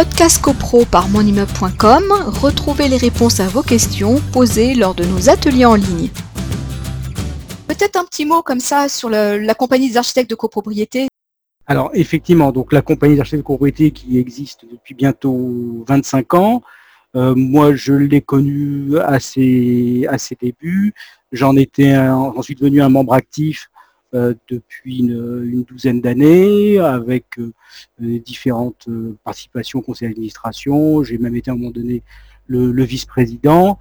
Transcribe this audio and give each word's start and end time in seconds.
Podcast 0.00 0.40
CoPro 0.40 0.86
par 0.86 1.10
monimmeuble.com, 1.10 2.04
retrouvez 2.40 2.88
les 2.88 2.96
réponses 2.96 3.38
à 3.38 3.48
vos 3.48 3.60
questions 3.60 4.18
posées 4.32 4.74
lors 4.74 4.94
de 4.94 5.04
nos 5.04 5.28
ateliers 5.28 5.66
en 5.66 5.74
ligne. 5.74 6.08
Peut-être 7.68 7.96
un 7.96 8.06
petit 8.06 8.24
mot 8.24 8.40
comme 8.40 8.60
ça 8.60 8.88
sur 8.88 9.10
la 9.10 9.54
compagnie 9.54 9.90
des 9.90 9.98
architectes 9.98 10.30
de 10.30 10.36
copropriété. 10.36 11.08
Alors 11.66 11.90
effectivement, 11.92 12.50
donc 12.50 12.72
la 12.72 12.80
compagnie 12.80 13.16
des 13.16 13.20
architectes 13.20 13.42
de 13.42 13.46
copropriété 13.46 13.90
qui 13.90 14.18
existe 14.18 14.64
depuis 14.72 14.94
bientôt 14.94 15.84
25 15.86 16.32
ans, 16.32 16.62
euh, 17.14 17.34
moi, 17.34 17.74
je 17.74 17.92
l'ai 17.92 18.22
connu 18.22 18.98
à 19.00 19.20
ses, 19.20 20.06
à 20.08 20.16
ses 20.16 20.34
débuts. 20.40 20.94
J'en 21.30 21.56
étais 21.56 21.94
ensuite 21.98 22.60
devenu 22.60 22.80
un 22.80 22.88
membre 22.88 23.12
actif 23.12 23.68
euh, 23.68 23.79
depuis 24.12 24.98
une, 24.98 25.62
douzaine 25.64 26.00
d'années, 26.00 26.78
avec 26.78 27.26
euh, 27.38 27.52
différentes 28.00 28.88
participations 29.24 29.80
au 29.80 29.82
conseil 29.82 30.08
d'administration. 30.08 31.02
J'ai 31.02 31.18
même 31.18 31.36
été 31.36 31.50
à 31.50 31.54
un 31.54 31.56
moment 31.56 31.70
donné 31.70 32.02
le, 32.46 32.82
vice-président, 32.82 33.78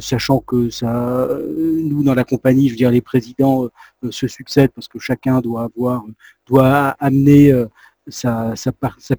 sachant 0.00 0.40
que 0.40 0.68
ça, 0.68 1.26
nous 1.56 2.02
dans 2.02 2.12
la 2.12 2.24
compagnie, 2.24 2.68
je 2.68 2.74
veux 2.74 2.76
dire, 2.76 2.90
les 2.90 3.00
présidents 3.00 3.70
se 4.10 4.28
succèdent 4.28 4.72
parce 4.74 4.88
que 4.88 4.98
chacun 4.98 5.40
doit 5.40 5.62
avoir, 5.62 6.04
doit 6.46 6.96
amener 7.00 7.50
sa, 8.10 8.54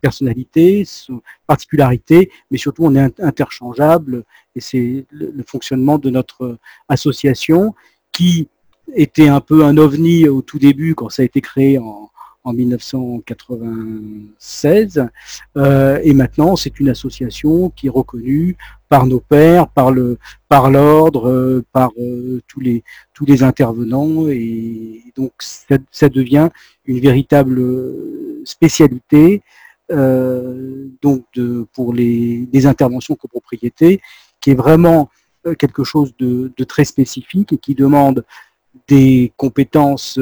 personnalité, 0.01 0.85
sa 0.85 1.13
particularité, 1.47 2.31
mais 2.49 2.57
surtout 2.57 2.85
on 2.85 2.95
est 2.95 3.19
interchangeable 3.19 4.23
et 4.55 4.61
c'est 4.61 5.05
le, 5.11 5.43
fonctionnement 5.45 5.97
de 5.97 6.09
notre 6.09 6.57
association 6.89 7.73
qui 8.11 8.49
était 8.95 9.27
un 9.27 9.41
peu 9.41 9.65
un 9.65 9.77
ovni 9.77 10.27
au 10.27 10.41
tout 10.41 10.59
début 10.59 10.95
quand 10.95 11.09
ça 11.09 11.21
a 11.21 11.25
été 11.25 11.41
créé 11.41 11.77
en, 11.77 12.11
en 12.43 12.53
1996. 12.53 15.07
Euh, 15.57 15.99
et 16.03 16.13
maintenant, 16.13 16.55
c'est 16.55 16.79
une 16.79 16.87
association 16.89 17.71
qui 17.71 17.87
est 17.87 17.91
reconnue 17.91 18.55
par 18.89 19.05
nos 19.05 19.19
pairs, 19.19 19.67
par 19.67 19.91
le, 19.91 20.17
par 20.47 20.71
l'ordre, 20.71 21.29
euh, 21.29 21.63
par 21.71 21.91
euh, 21.99 22.41
tous 22.47 22.59
les 22.59 22.83
tous 23.13 23.25
les 23.25 23.43
intervenants, 23.43 24.27
et 24.27 25.03
donc 25.15 25.33
ça, 25.39 26.09
devient 26.09 26.49
une 26.85 26.99
véritable 26.99 27.61
spécialité 28.45 29.43
donc 29.89 31.25
de, 31.35 31.65
pour 31.73 31.93
les, 31.93 32.47
les 32.53 32.65
interventions 32.65 33.15
copropriété, 33.15 33.99
qui 34.39 34.51
est 34.51 34.55
vraiment 34.55 35.09
quelque 35.59 35.83
chose 35.83 36.13
de, 36.17 36.49
de, 36.55 36.63
très 36.63 36.85
spécifique 36.85 37.51
et 37.51 37.57
qui 37.57 37.75
demande 37.75 38.23
des 38.87 39.33
compétences 39.37 40.19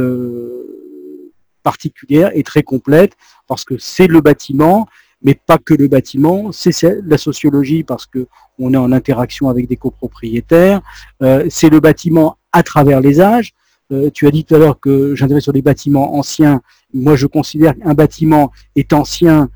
particulière 1.63 2.31
et 2.33 2.43
très 2.43 2.63
complète 2.63 3.13
parce 3.47 3.63
que 3.63 3.77
c'est 3.77 4.07
le 4.07 4.21
bâtiment, 4.21 4.87
mais 5.21 5.35
pas 5.35 5.57
que 5.57 5.73
le 5.73 5.87
bâtiment, 5.87 6.51
c'est 6.51 6.73
la 7.05 7.17
sociologie 7.17 7.83
parce 7.83 8.05
que 8.05 8.27
on 8.57 8.73
est 8.73 8.77
en 8.77 8.91
interaction 8.91 9.49
avec 9.49 9.67
des 9.67 9.75
copropriétaires, 9.75 10.81
euh, 11.21 11.45
c'est 11.49 11.69
le 11.69 11.79
bâtiment 11.79 12.37
à 12.51 12.63
travers 12.63 13.01
les 13.01 13.19
âges. 13.21 13.53
Euh, 13.91 14.09
tu 14.13 14.27
as 14.27 14.31
dit 14.31 14.45
tout 14.45 14.55
à 14.55 14.59
l'heure 14.59 14.79
que 14.79 15.15
j'intéresse 15.15 15.43
sur 15.43 15.53
les 15.53 15.61
bâtiments 15.61 16.15
anciens. 16.15 16.61
Moi, 16.93 17.15
je 17.15 17.27
considère 17.27 17.75
qu'un 17.77 17.93
bâtiment 17.93 18.51
est 18.75 18.93
ancien 18.93 19.49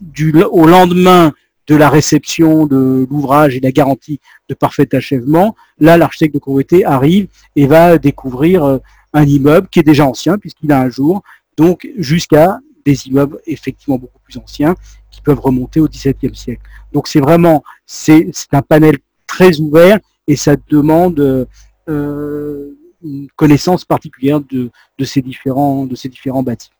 du, 0.00 0.32
au 0.42 0.66
lendemain 0.66 1.32
de 1.70 1.76
la 1.76 1.88
réception 1.88 2.66
de 2.66 3.06
l'ouvrage 3.08 3.56
et 3.56 3.60
la 3.60 3.70
garantie 3.70 4.18
de 4.48 4.54
parfait 4.54 4.92
achèvement. 4.92 5.54
Là, 5.78 5.96
l'architecte 5.96 6.34
de 6.34 6.40
copropriété 6.40 6.84
arrive 6.84 7.28
et 7.54 7.68
va 7.68 7.96
découvrir 7.96 8.64
euh, 8.64 8.78
un 9.12 9.24
immeuble 9.24 9.68
qui 9.68 9.78
est 9.78 9.84
déjà 9.84 10.04
ancien 10.04 10.36
puisqu'il 10.36 10.72
a 10.72 10.80
un 10.80 10.90
jour, 10.90 11.22
donc 11.56 11.88
jusqu'à 11.96 12.58
des 12.84 13.06
immeubles 13.06 13.38
effectivement 13.46 13.98
beaucoup 13.98 14.18
plus 14.18 14.36
anciens 14.36 14.74
qui 15.12 15.20
peuvent 15.20 15.38
remonter 15.38 15.78
au 15.78 15.86
XVIIe 15.86 16.34
siècle. 16.34 16.62
Donc 16.92 17.06
c'est 17.06 17.20
vraiment 17.20 17.62
c'est 17.86 18.32
un 18.50 18.62
panel 18.62 18.96
très 19.28 19.60
ouvert 19.60 20.00
et 20.26 20.34
ça 20.34 20.56
demande 20.68 21.46
euh, 21.88 22.74
une 23.04 23.28
connaissance 23.36 23.84
particulière 23.84 24.40
de, 24.40 24.70
de, 24.98 25.04
ces 25.04 25.22
différents 25.22 25.86
de 25.86 25.94
ces 25.94 26.08
différents 26.08 26.42
bâtiments. 26.42 26.79